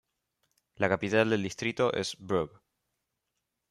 La 0.77 0.89
capital 0.89 1.29
del 1.29 1.43
distrito 1.43 1.93
es 1.93 2.17
Brugg. 2.17 2.49